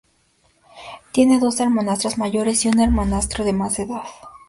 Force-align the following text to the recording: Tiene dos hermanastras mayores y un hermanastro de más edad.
Tiene 1.11 1.39
dos 1.39 1.59
hermanastras 1.59 2.17
mayores 2.17 2.65
y 2.65 2.69
un 2.69 2.79
hermanastro 2.79 3.45
de 3.45 3.53
más 3.53 3.77
edad. 3.77 4.01